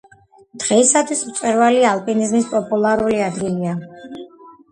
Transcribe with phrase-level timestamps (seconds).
[0.61, 3.77] დღეისათვის მწვერვალი ალპინიზმის პოპულარული ადგილია.